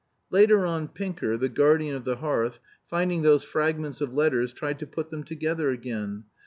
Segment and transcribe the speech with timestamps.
[0.31, 2.57] Later on Pinker, the guardian of the hearth,
[2.89, 6.23] finding those fragments of letters tried to put them together again.